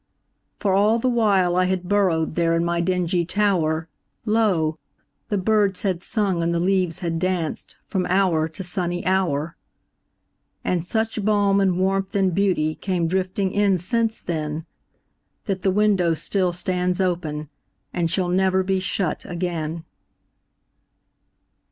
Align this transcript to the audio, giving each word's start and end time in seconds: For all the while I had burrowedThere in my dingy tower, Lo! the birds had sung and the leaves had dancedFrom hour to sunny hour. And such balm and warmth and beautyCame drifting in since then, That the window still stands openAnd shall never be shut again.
For 0.55 0.73
all 0.73 0.97
the 0.97 1.07
while 1.07 1.55
I 1.55 1.65
had 1.65 1.83
burrowedThere 1.83 2.57
in 2.57 2.65
my 2.65 2.81
dingy 2.81 3.23
tower, 3.23 3.87
Lo! 4.25 4.79
the 5.29 5.37
birds 5.37 5.83
had 5.83 6.01
sung 6.01 6.41
and 6.41 6.51
the 6.55 6.59
leaves 6.59 7.01
had 7.01 7.19
dancedFrom 7.21 8.07
hour 8.09 8.47
to 8.47 8.63
sunny 8.63 9.05
hour. 9.05 9.55
And 10.63 10.83
such 10.83 11.23
balm 11.23 11.59
and 11.59 11.77
warmth 11.77 12.15
and 12.15 12.33
beautyCame 12.35 13.07
drifting 13.09 13.51
in 13.51 13.77
since 13.77 14.21
then, 14.23 14.65
That 15.45 15.61
the 15.61 15.69
window 15.69 16.15
still 16.15 16.51
stands 16.51 16.99
openAnd 16.99 17.47
shall 18.07 18.29
never 18.29 18.63
be 18.63 18.79
shut 18.79 19.23
again. 19.25 19.83